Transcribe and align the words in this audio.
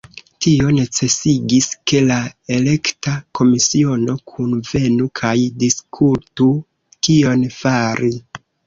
Tio 0.43 0.69
necesigis, 0.77 1.67
ke 1.91 2.01
la 2.07 2.17
elekta 2.57 3.15
komisiono 3.41 4.19
kunvenu 4.33 5.09
kaj 5.23 5.37
diskutu 5.67 6.53
kion 7.01 7.51
fari. 7.63 8.15